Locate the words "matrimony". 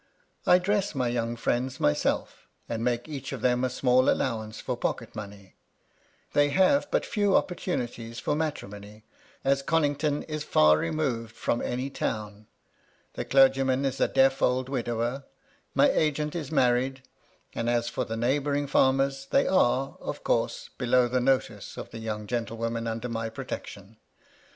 8.35-9.03